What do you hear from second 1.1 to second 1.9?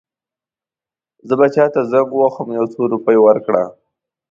زه به چاته